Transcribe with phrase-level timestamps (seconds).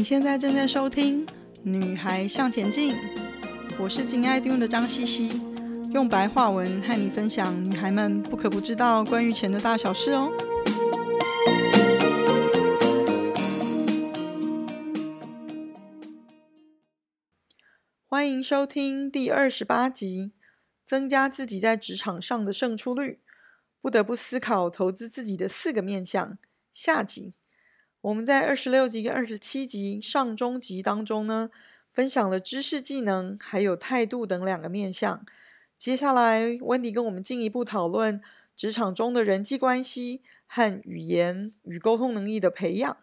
[0.00, 1.26] 你现在正在收听
[1.62, 2.94] 《女孩向前进》，
[3.78, 5.28] 我是金爱听的张茜茜，
[5.92, 10.32] 用白话文和你分享女孩们不可不知道关于钱的大小事哦。
[18.06, 20.32] 欢迎收听第二十八集，
[20.82, 23.20] 增加自己在职场上的胜出率，
[23.82, 26.38] 不得不思考投资自己的四个面向。
[26.72, 27.34] 下集。
[28.02, 31.50] 我们在二十六集跟二十七集上中集当中呢，
[31.92, 35.24] 分享了知识、技能还有态度等两个面向。
[35.76, 38.22] 接下来，温迪跟我们进一步讨论
[38.56, 42.96] 职场中的人际关系和语言与沟通能力的培养。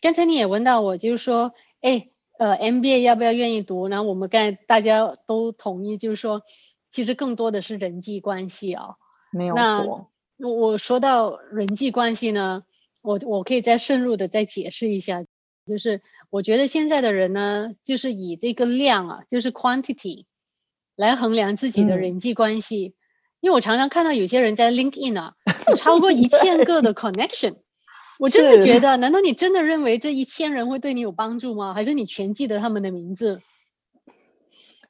[0.00, 2.08] 刚才你也问到我，就是说，哎，
[2.38, 3.86] 呃，MBA 要不要愿意读？
[3.86, 6.42] 然后我们刚才大家都同意，就是说，
[6.90, 8.96] 其实更多的是人际关系哦。
[9.30, 10.10] 没有错。
[10.36, 12.64] 那我说到人际关系呢？
[13.06, 15.24] 我我可以再深入的再解释一下，
[15.64, 20.24] 就是我觉得现在的人呢，就是以这个量啊，就是 quantity
[20.96, 22.88] 来衡量自己的人际关系。
[22.88, 22.94] 嗯、
[23.42, 25.34] 因为我常常看到有些人在 LinkedIn 啊，
[25.68, 27.58] 有超过一千个的 connection，
[28.18, 31.74] 我真的觉得，难道你真的认为这一千人会对你有帮助吗？
[31.74, 33.40] 还是你全记得他们的名字？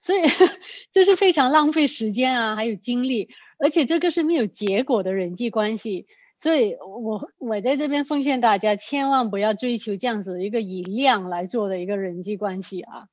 [0.01, 0.23] 所以
[0.91, 6.07] 这是非常浪费时间啊，还有精力，而且这个是没有结果的人际关系。
[6.39, 13.07] 所以我我在这边奉劝大家，千万不要追求这样子一个以量来做的一个人际关系啊。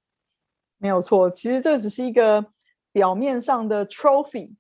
[0.77, 2.45] 没有错，其实这只是一个
[2.91, 4.53] 表面上的 trophy，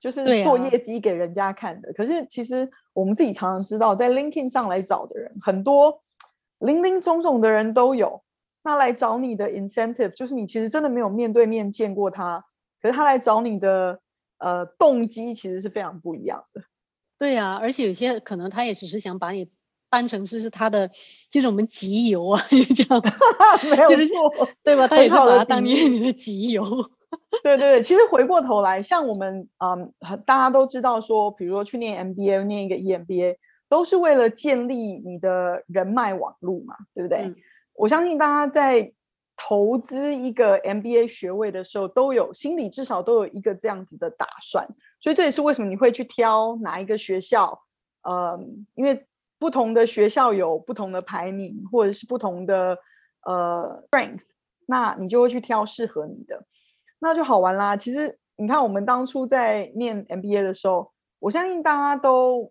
[0.00, 1.90] 就是做业绩给人家看的。
[1.90, 6.02] 啊、可是其实我们自己常常知道，在 LinkedIn 上来找的人很多，
[6.60, 8.22] 林林总总的人都有。
[8.64, 12.44] 那来找你的 incentive，就是你其实真的没有面对面见过他，
[12.82, 13.98] 可是他来找你的
[14.38, 16.62] 呃动机其实是非常不一样的。
[17.18, 19.50] 对呀、啊，而且有些可能他也只是想把你
[19.90, 20.90] 当成是是他的，
[21.30, 22.40] 就是我们集邮啊，
[22.76, 23.02] 这样
[23.76, 24.86] 没有错，对吧？
[24.86, 26.64] 他也是把它当你你的集邮。
[27.42, 29.90] 对对对，其实回过头来，像我们嗯，
[30.26, 33.36] 大家都知道说，比如说去念 MBA，念一个 EMBA，
[33.68, 37.20] 都是为了建立你的人脉网络嘛，对不对？
[37.20, 37.34] 嗯、
[37.74, 38.92] 我相信大家在
[39.40, 44.66] 投资一个 MBA 学位的时候，都有心里至少都有一个这样子的打算。
[45.00, 47.56] 所以这也是为什么你会去挑哪一个学校，
[48.02, 48.36] 呃，
[48.74, 49.06] 因为
[49.38, 52.76] 不同的学校有不同的排名，或者是不同的
[53.26, 54.22] 呃 strength，
[54.66, 56.44] 那你就会去挑适合你的，
[56.98, 57.76] 那就好玩啦。
[57.76, 60.90] 其实你看，我们当初在念 MBA 的时候，
[61.20, 62.50] 我相信大家都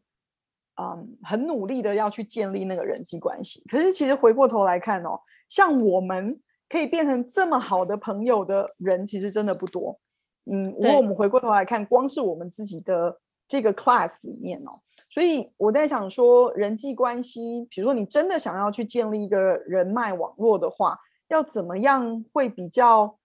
[0.80, 3.62] 嗯很努力的要去建立那个人际关系。
[3.70, 6.40] 可是其实回过头来看哦，像我们
[6.70, 10.00] 可以变成这么好的朋友的人，其实真的不多。
[10.46, 14.72] 嗯，如果我们回过头来看，光是我们自己的这个 class 里面哦，
[15.10, 23.18] 所以我在想说，人际关系，比如说你真的想要去建立一个人脉网络的话，要怎么样会比较，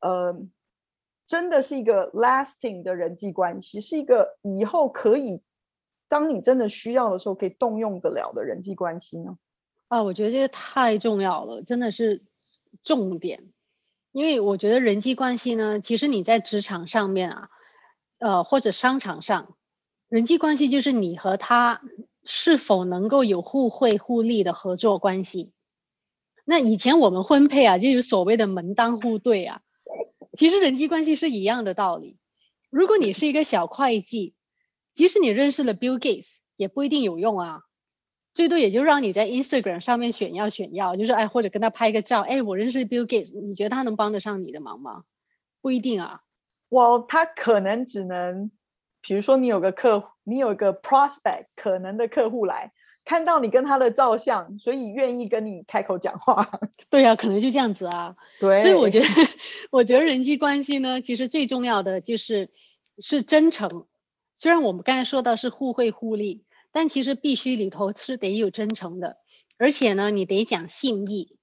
[0.00, 0.36] 呃，
[1.26, 5.42] 真的是一个 lasting 的人际关系，是一个以后可以，
[6.08, 9.36] 当你真的需要的时候可以动用得了的人际关系呢？
[9.88, 12.22] 啊，我觉得这个太重要了，真的是
[12.82, 13.52] 重点。
[14.12, 17.50] 因为我觉得人际关系呢，其实你在职场上面啊，
[18.18, 19.56] 呃，或者商场上，
[20.08, 21.82] 人际关系就是你和他
[22.24, 25.52] 是否能够有互惠互利的合作关系。
[26.44, 29.60] 那以前我们婚配啊，就有所谓的门当户对啊，
[30.36, 32.16] 其实人际关系是一样的道理。
[32.70, 34.34] 如果你是一个小会计，
[34.94, 37.60] 即使你认识了 Bill Gates，也不一定有用啊。
[38.38, 45.02] 最多也就让你在 Instagram 上面炫耀炫耀，就是哎，或者跟他拍个照，哎，我认识 Bill Gates，你觉得他能帮得上你的忙吗？
[45.60, 46.20] 不一定啊。
[46.68, 48.52] 我他可能只能，
[49.00, 52.70] 比如说你有个客户，你有一个 prospect 可能的客户来
[53.04, 56.48] 看到你跟他的照相，所以愿意跟你开口讲话。
[56.88, 58.14] 对啊，可能就这样子啊。
[58.38, 58.60] 对。
[58.60, 59.06] 所以我觉得，
[59.72, 62.50] 我觉得人际关系呢，其实最重要的就是
[63.00, 63.88] 是真诚。
[64.36, 66.44] 虽然我们刚才说到是互惠互利。
[66.72, 69.16] 但其实必须里头是得有真诚的，
[69.58, 71.36] 而且呢，你得讲信义。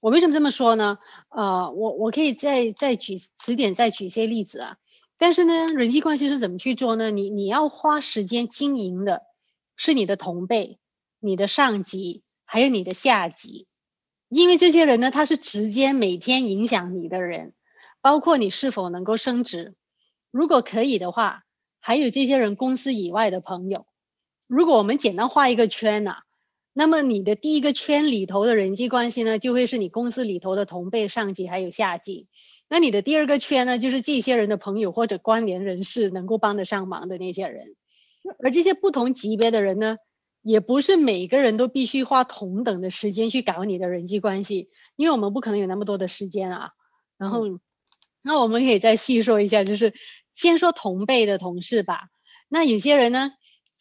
[0.00, 0.98] 我为什么这么说呢？
[1.30, 4.76] 呃，我我可以再再举词典，再举些例子啊。
[5.16, 7.10] 但是呢，人际关系是怎么去做呢？
[7.10, 9.22] 你你要花时间经营的
[9.76, 10.78] 是你的同辈、
[11.20, 13.66] 你的上级，还有你的下级，
[14.28, 17.54] 因为这些人呢，他是直接每天影响你的人，
[18.02, 19.74] 包括你是否能够升职。
[20.30, 21.44] 如果可以的话，
[21.80, 23.86] 还有这些人公司以外的朋友。
[24.46, 26.22] 如果我们简单画一个圈呢、啊，
[26.72, 32.28] 那么你的第一个圈里头的人际关系呢，就会是你公司里头的同辈、上级还有下级。
[32.68, 37.76] 那你的第二个圈呢，就是这些人的朋友或者关联人士能够帮得上忙的那些人。
[38.38, 39.98] 而这些不同级别的人呢，
[40.42, 46.70] 也不是每个人都必须花同等的时间去搞你的人际关系，因为我们不可能有那么多的时间啊。
[47.18, 47.60] 然后，嗯、
[48.22, 49.92] 那我们可以再细说一下，就是
[50.34, 52.08] 先说同辈的同事吧。
[52.48, 53.32] 那有些人呢，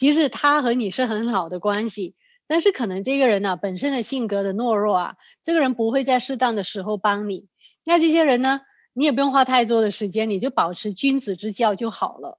[0.03, 2.13] 即使他和你是很好的关系，
[2.45, 5.15] 但是可能这个人呢、本身的性格的懦弱啊，
[5.45, 7.47] 这个人不会在适当的时候帮你。
[7.85, 8.59] 那这些人呢，
[8.91, 12.37] 你也不用花太多的时间，你就保持君子之交就好了。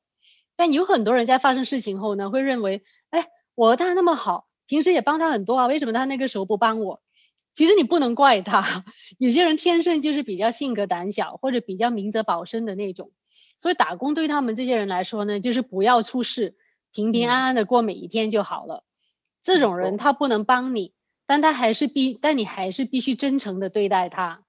[0.57, 3.29] 但有很多人在发生事情后呢，会认为，哎。
[3.55, 7.01] 我和他那么好，平时也帮他很多啊，为什么他那个时候不帮我？
[7.55, 8.85] 其实你不能怪他，
[9.17, 13.13] 有些人天生就是比较性格胆小，或者比较明哲保身的那种，
[13.59, 16.57] 所以打工对他们这些人来说呢，就是不要出事，
[16.95, 18.77] 平平安安的过每一天就好了。
[18.77, 18.89] 嗯、
[19.43, 20.95] 这种人他不能帮你，
[21.27, 24.45] 但他还是必，但你还是必须真诚的对待他，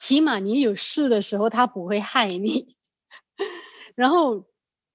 [0.00, 2.74] 起码你有事的时候他不会害你。
[3.94, 4.46] 然后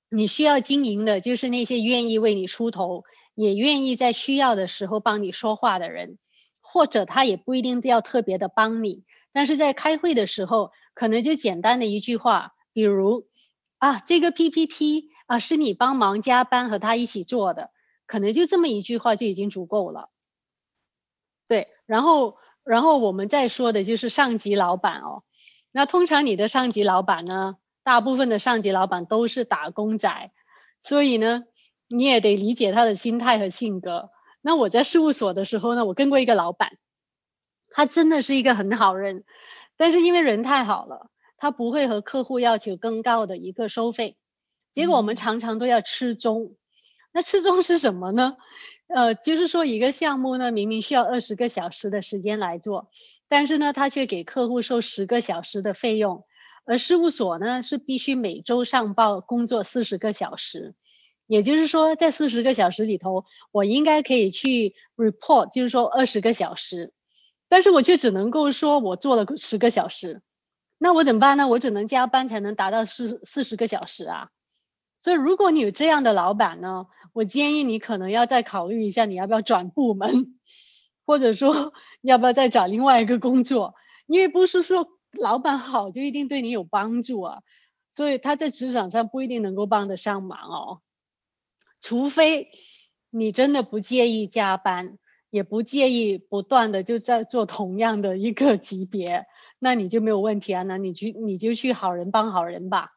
[0.09, 3.05] 你需要经营的就是那些愿意为你出头。
[3.39, 6.17] 也愿意在需要的时候帮你说话的人，
[6.59, 13.27] 或者他也不一定要特别的帮你，但是在开会的时候，可能就简单的一句话，比如
[13.77, 17.69] 啊，这个 PPT 啊是你帮忙加班和他一起做的，
[18.07, 20.09] 可能就这么一句话就已经足够了。
[21.47, 25.23] 对，然后然后我们再说的就是上级老板哦，
[25.71, 30.31] 那通常你的上级老板呢，大部分的上级老板都是打工仔，
[30.81, 31.43] 所以呢。
[31.89, 34.09] 你也得理解他的心态和性格。
[34.41, 36.77] 那我在事务所的时候呢，我跟过一个老板，
[37.69, 39.23] 他真的是一个很好人，
[39.77, 44.17] 但是因为人太好了，他不会和客户要求更高的一个收费，
[44.77, 46.55] 结果我们常常都要吃中。
[47.11, 48.37] 那吃中是什么呢？
[48.85, 52.91] 呃，就是说一个项目呢，明明需要二十个小时的时间来做，
[53.27, 56.25] 但是呢，他却给客户收十个小时的费用，
[56.63, 60.75] 而事务所呢是必须每周上报工作四十个小时。
[61.25, 66.93] 也就是说，在四十个小时里头，我应该可以去 report，就是说二十个小时，
[67.49, 70.21] 但是我却只能够说我做了十个小时，
[70.77, 71.47] 那我怎么办呢？
[71.47, 74.29] 我只能加班才能达到四四十个小时啊。
[75.07, 80.37] 所以，如果你有这样的老板呢，我建议你可能要再考虑一下，你要不要转部门，
[81.05, 81.71] 或者说
[82.01, 83.75] 要不要再找另外一个工作，
[84.05, 87.39] 因为不是说老板好就一定对你有帮助啊，
[87.93, 90.81] 所以他在职场上不一定能够帮得上忙哦。
[91.79, 92.49] 除非
[93.09, 94.97] 你真的不介意加班，
[95.29, 99.25] 也不介意不断的就在做同样的一个级别，
[99.57, 100.63] 那你就没有问题啊。
[100.63, 102.89] 那你去你就去好人帮好人吧。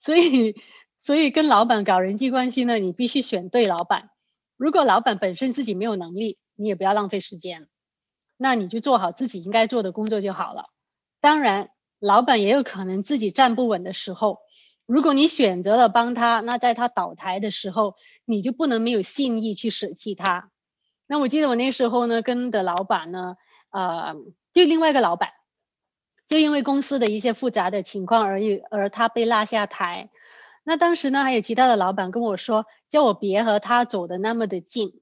[0.00, 0.56] 所以，
[1.02, 4.10] 所以跟老板搞人际关系呢，你必须选对老板。
[4.56, 7.66] 如果老板本身自己没有能力，你也不要浪费时间，
[8.36, 10.66] 那你就做好自己应该做的工作就好了。
[11.20, 14.38] 当然，老板也有可能自己站不稳的时候。
[14.86, 20.50] 如果你选择了帮他，那在他倒台的时候，你就不能没有信义去舍弃他。
[21.08, 23.36] 那我记得我那时候呢，跟的老板呢，
[23.70, 24.14] 呃，
[24.52, 25.30] 就另外一个老板，
[26.28, 30.10] 就因为公司的一些复杂的情况而已，而他被拉下台。
[30.64, 35.00] 那当时呢，还有其他的老板跟我说，叫我别和他走的那么的近。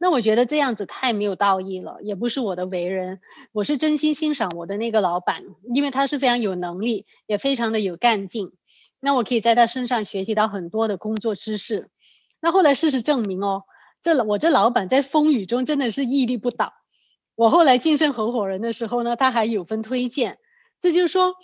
[0.00, 3.20] 那我觉得这样子太没有道义了，也不是我的为人。
[3.50, 5.42] 我是真心欣赏我的那个老板，
[5.74, 8.52] 因为他是非常有能力，也非常的有干劲。
[9.00, 11.90] 那我可以在他身上学习到很多的工作知识。
[12.40, 13.64] 那后来事实证明哦，
[14.02, 16.74] 这我这老板在风雨中真的是屹立不倒。
[17.34, 20.38] 我后来晋升合伙人的时候呢，他还有份推荐。
[20.80, 21.34] 这就是说，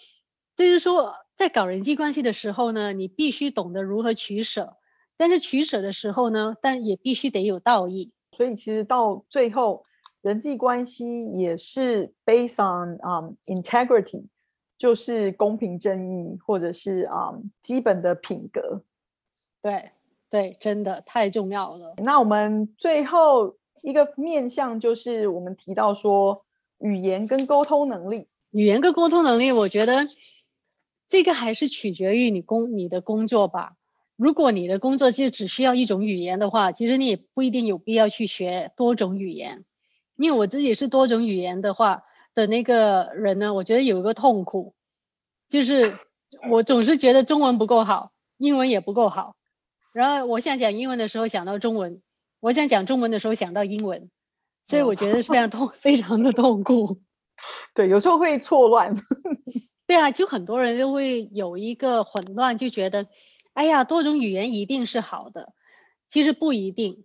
[0.54, 4.76] 这就是说，在搞人际关系的时候呢，你必须懂得如何取舍。
[5.16, 8.12] 但是取舍的时候呢，但也必须得有道义。
[8.32, 9.84] 所以其实到最后，
[10.22, 14.26] 人际关系也是 based on um integrity。
[14.76, 18.82] 就是公平正义，或者是啊、um, 基本的品格，
[19.62, 19.92] 对
[20.28, 21.94] 对，真的太重要了。
[21.98, 26.44] 那我们最后一个面向就是我们提到说
[26.80, 30.04] 语言跟沟通能力，语言跟沟通能力，我觉得
[31.14, 33.74] 这个还是取决于你工你的工作吧。
[34.16, 39.64] 如果你的工作就只需要一种语言的话，其实你也不一定有必要去学多种语言。
[40.16, 42.02] 因为我自己是多种语言的话。
[42.34, 44.74] 的那个人呢，我觉得有一个痛苦，
[45.48, 45.92] 就是
[46.50, 49.36] 我总是觉得中文不够好，英文也不够好，
[49.92, 52.02] 然后我想讲英文的时候想到中文，
[52.40, 54.10] 我想讲中文的时候想到英文，
[54.66, 56.98] 所以我觉得是非常痛， 非常的痛苦。
[57.72, 58.92] 对，有时候会错乱。
[59.86, 63.06] 对啊，就很多人就会有一个混乱，就觉得，
[63.52, 65.52] 哎呀，多种语言一定是好的，
[66.08, 67.04] 其实不一定，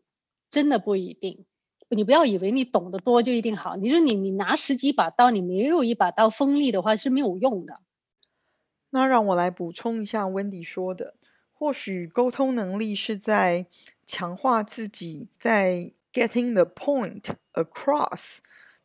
[0.52, 1.46] 真的不一定。
[1.90, 3.76] 你不要以为你懂得多就一定好。
[3.76, 7.80] 你说你你拿十几把刀，你没有一把刀锋利的话是没有用的。
[8.92, 11.16] 那让我来补充一下温迪说的，
[11.52, 13.66] 或许沟通能力是在
[14.06, 18.38] 强化自己在 getting the point across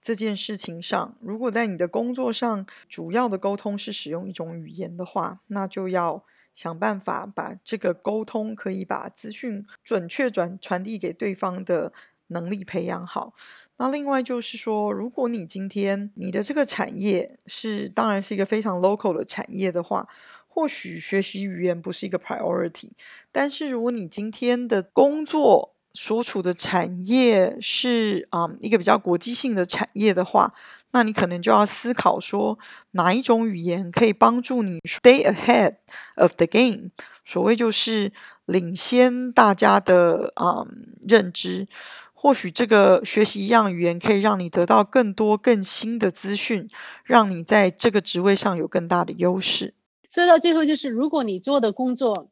[0.04, 11.90] 这件事情上，如果在你的工作上主要的沟通是使用一种语言的话，那就要想办法把这个沟通可以把资讯准确转传递给对方的
[12.26, 13.32] 能力培养好。
[13.78, 20.06] 那另外就是说，如果你今天你的这个产业是当然是一个非常 local 的产业的话，
[20.46, 22.90] 或许学习语言不是一个 priority。
[23.32, 30.52] 但是如果你今天的工作所处的产业是啊、一个比较国际性的产业的话，
[30.90, 32.58] 那你可能就要思考说，
[32.90, 35.76] 哪一种语言可以帮助你 stay ahead
[36.16, 36.90] of the game。
[37.24, 38.12] 所谓就是
[38.44, 40.66] 领先大家的啊、
[41.08, 41.66] 认知。
[42.12, 46.68] 或许这个学习一样语言可以让你得到更多更新的资讯，
[47.04, 49.74] 让你在这个职位上有更大的优势。
[50.08, 52.30] 所以到最后就是，如果你做的工作，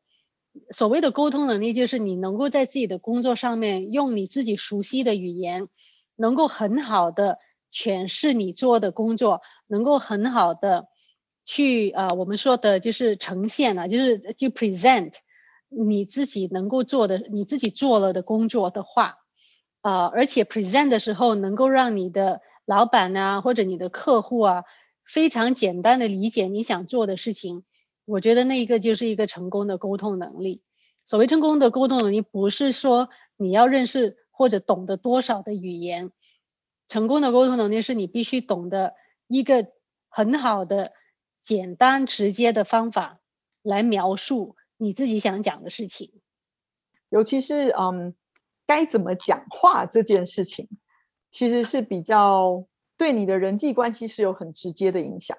[0.70, 5.68] 所谓的沟通能力，就是你能够在自己的工作上面用你自己熟悉的语言，
[6.16, 7.38] 能够很好的
[7.72, 10.88] 诠释你做的工作，能够很好的
[11.44, 15.14] 去啊、呃，我们说的就是呈现啊，就是就 present
[15.68, 19.18] 你自己能够做的，你自己做了的工作的话。
[19.80, 24.64] 啊、而且 present 的时候能够让你的老板啊，或者你的客户啊，
[25.04, 27.64] 非常简单的理解你想做的事情，
[28.04, 30.62] 我觉得那一个就是一个成功的沟通能力。
[31.04, 36.12] 所谓成功的沟通能力，不是说你要认识或者懂得多少的语言，
[36.88, 38.94] 成功的沟通能力是你必须懂得
[39.26, 39.68] 一个
[40.08, 40.92] 很好的、
[41.40, 43.20] 简单直接的方法
[43.62, 46.12] 来描述你自己想讲的事情，
[47.08, 48.14] 尤其是嗯。
[48.64, 50.68] 该怎么讲话这件事情，
[51.32, 52.64] 其实是比较
[52.96, 55.36] 对你的人际关系是有很直接的影响。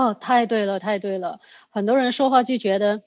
[0.00, 1.40] 哦，太对了，太对了。
[1.68, 3.02] 很多人说话就觉得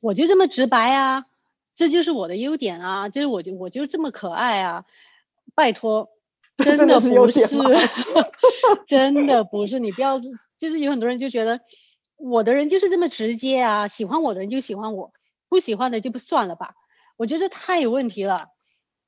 [0.00, 1.26] 我就这么直白啊，
[1.74, 4.86] 这就是我的优点啊，就是我就我就这么可爱啊。
[5.54, 6.08] 拜托，
[6.56, 7.40] 真的不是，
[8.88, 9.78] 真的不是。
[9.78, 10.18] 你不要，
[10.58, 11.60] 就是有很多人就觉得
[12.16, 15.12] 我的人就是这么直接啊，喜欢我的人就喜欢我，
[15.50, 16.76] 不喜欢的就不算了吧。
[17.18, 18.48] 我觉得太有问题了。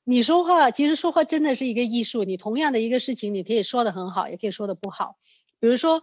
[0.04, 2.24] 你说话其实说话真的是一个艺术。
[2.24, 5.16] 你同样的一个事情，你可以说的很好，也可以说的不好。
[5.58, 6.02] 比如说，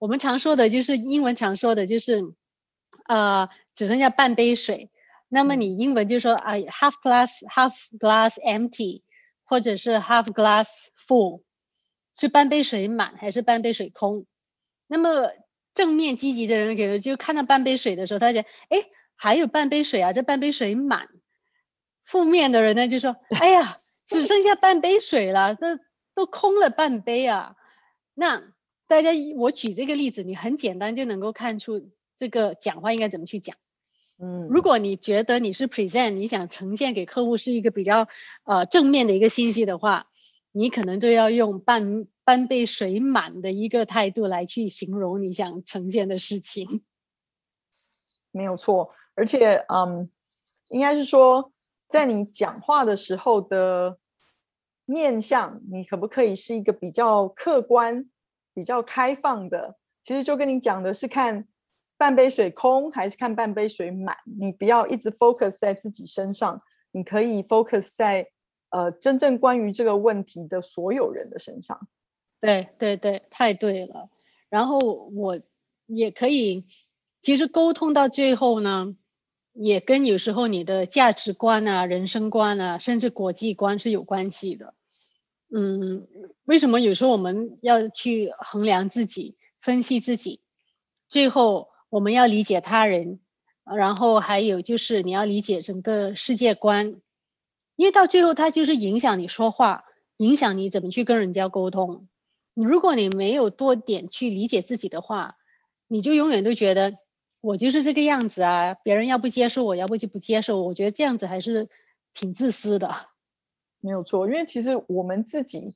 [0.00, 2.22] 我们常说的就是英文常说的就是，
[3.06, 4.90] 呃，只剩下半杯水。
[5.28, 9.02] 那么你英文就说啊，half glass half glass empty，
[9.44, 10.68] 或者是 half glass
[11.06, 11.42] full，
[12.18, 14.24] 是半杯水满还是半杯水空？
[14.86, 15.30] 那么
[15.74, 21.08] 正面积极的人，可能就看到半杯水的时候，他就哎，还有半杯水啊，这半杯水满。
[22.04, 25.78] 负面的人呢，就说：“哎呀，只剩下半杯水了，这
[26.14, 27.54] 都空了半杯啊。”
[28.14, 28.42] 那
[28.90, 33.56] 大家，我举这个例子，你很简单就能够看出这个讲话应该怎么去讲。
[34.18, 38.08] 嗯，如果你觉得你是 present，你想呈现给客户是一个比较
[38.42, 40.08] 呃正面的一个信息的话，
[40.50, 46.82] 你可能就要用半半杯水满的一个态度来去形容你想呈现的事情。
[48.32, 50.10] 没有错，而且嗯，
[50.70, 51.52] 应该是说。
[51.88, 53.98] 在你讲话的时候的
[54.84, 58.08] 面向，你可不可以是一个比较客观、
[58.54, 59.76] 比较开放的？
[60.02, 61.46] 其实就跟你讲的是看
[61.96, 64.16] 半杯水空还是看半杯水满。
[64.24, 66.60] 你不要一直 focus 在自己身上，
[66.92, 68.26] 你可以 focus 在
[68.70, 71.88] 呃真正关于这个问题的所有人的身上。
[72.40, 74.08] 对对对，太对了。
[74.48, 74.78] 然后
[75.14, 75.40] 我
[75.86, 76.66] 也可以，
[77.20, 78.96] 其实沟通到最后呢。
[79.52, 84.74] 也跟有时候你的价值观啊、人生观啊，甚至国际观是有关系的。
[85.52, 86.06] 嗯，
[86.44, 90.40] 为什么有时候我们要去衡量自己、分析自己？
[91.08, 93.20] 最后我们要理解他人，
[93.64, 97.00] 然后还有就是你要理解整个世界观，
[97.76, 99.84] 因为到最后它就是影响你说话，
[100.16, 102.08] 影响你怎么去跟人家沟通。
[102.54, 105.36] 你如果你没有多点去理解自己的话，
[105.88, 106.98] 你就永远都觉得。
[107.42, 110.64] 我就是这个样子啊，别人要不接受我，要不就不接受我。
[110.66, 111.70] 我觉得这样子还是
[112.12, 112.94] 挺自私的。
[113.80, 115.74] 没有错，因为其实我们自己，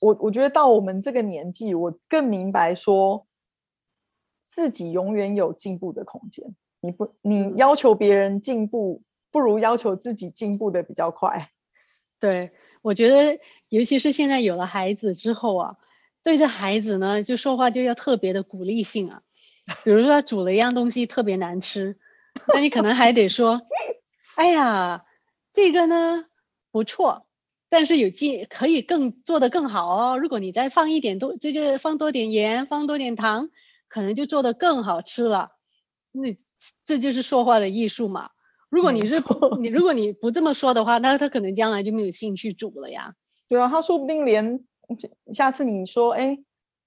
[0.00, 3.26] 我我觉得到我们这个年纪，我更明白说，
[4.48, 6.54] 自己永远有进步的空间。
[6.80, 11.50] 你不，你要求别人进步，不如要求自己进步的比较快。
[12.20, 12.52] 对，
[12.82, 13.38] 我觉得，
[13.68, 15.76] 尤其是现在有了孩子之后啊，
[16.22, 19.22] 对着孩子呢，就说话就要特别的鼓励性啊。
[19.84, 21.98] 比如说他煮了一样东西特别难吃，
[22.54, 23.62] 那你可能还得说
[24.36, 25.04] ：“哎呀，
[25.52, 26.26] 这个呢
[26.70, 27.25] 不错，
[27.68, 30.18] 但是有机可以更做得更好哦。
[30.18, 33.50] 如果你再放一点多，这个放多点盐，放多点糖，
[33.88, 35.50] 可能就做得更好吃了。
[36.12, 36.36] 那
[36.84, 38.30] 这就是说话的艺术嘛。
[38.68, 39.22] 如果你是
[39.60, 43.14] 你，如果你不这么说的话，那他可能将来就没有兴趣煮了呀。
[43.48, 44.64] 对啊，他说不定连
[45.32, 46.38] 下次你说，哎，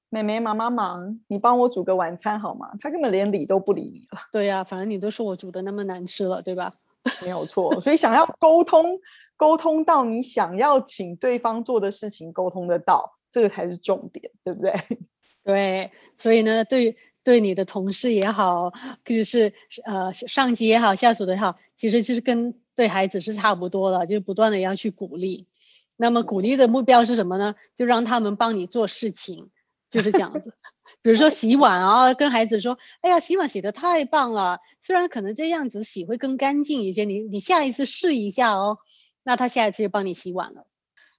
[0.10, 2.72] 妹妹妈妈忙，你帮我煮个晚餐好吗？
[2.82, 4.20] 他根本连理都不理你了。
[4.32, 6.74] 对呀、啊，反正你都说我煮的那么难吃了，对吧？
[7.22, 9.00] 没有错，所以想要沟通，
[9.38, 14.74] 沟通到你想要请对方做的事情，沟通得到，这个才是重点，对不对？
[15.44, 16.98] 对，所以呢，对。
[17.22, 18.72] 对你的同事也好，
[19.06, 19.54] 就是
[19.84, 25.46] 呃上级也好，下属的也好，其实就是跟对孩子是差不多的，就是不断的要去鼓励。
[25.96, 27.56] 那么鼓励的目标是什么呢？
[27.76, 29.52] 就让他们帮你做事情，
[29.92, 30.54] 就是这样子。
[31.02, 38.80] 比如说洗碗啊，跟孩子说：“哎呀，洗碗洗得太棒了，虽然可能这样子洗会更干净一些，你你下一次试一下哦。”
[39.24, 40.66] 那他下一次就帮你洗碗了。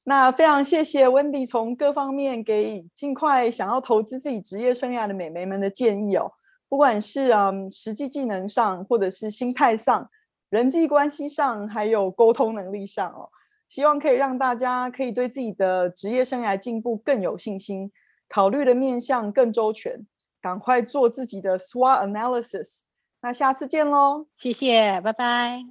[0.02, 6.32] 那非常谢谢 Wendy 从各方面给尽快想要投资自己职业生涯的美眉们的建议哦，
[6.68, 10.10] 不管是嗯实际技能上，或者是心态上、
[10.48, 13.28] 人际关系上，还有沟通能力上哦，
[13.68, 17.92] 希望可以让大家可以对自己的职业生涯进步更有信心，
[18.32, 20.06] 考虑的面向更周全，
[20.40, 22.82] 赶快做自己的 SWOT analysis。
[23.22, 25.64] 那下次见喽，谢谢，拜拜。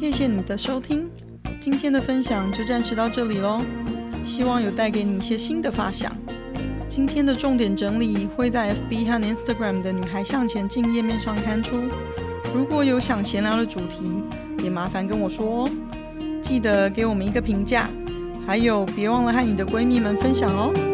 [0.00, 1.10] 谢谢你的收听，
[1.60, 3.60] 今天的分享就暂时到这里喽。
[4.24, 6.10] 希望有带给你一些新的发想。
[6.88, 11.76] 今天的重点整理会在 FB 和 Instagram 的女孩向前进页面上刊出。
[12.54, 14.22] 如果有想闲聊的主题，
[14.62, 15.70] 也麻烦跟我说哦。
[16.42, 17.88] 记得给我们一个评价，
[18.46, 20.93] 还有别忘了和你的闺蜜们分享哦。